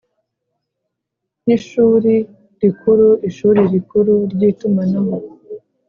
[1.43, 2.13] Nk ishuri
[2.61, 5.13] rikuru ishuri rikuru ry itumanaho